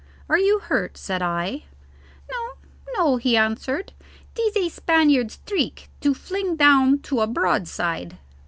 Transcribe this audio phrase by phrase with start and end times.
[0.27, 1.65] "Are you hurt?" said I.
[2.31, 2.53] "No,
[2.97, 3.93] no," he answered.
[4.33, 8.17] "'Tis a Spaniard's trick to fling down to a broadside.